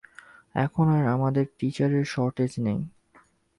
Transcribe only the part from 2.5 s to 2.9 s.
নেই।